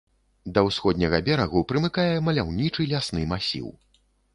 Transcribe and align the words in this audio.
Да 0.55 0.63
ўсходняга 0.67 1.21
берагу 1.29 1.65
прымыкае 1.75 2.09
маляўнічы 2.31 2.91
лясны 2.97 3.33
масіў. 3.37 3.75